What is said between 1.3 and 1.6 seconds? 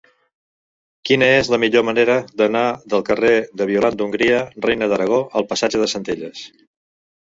és la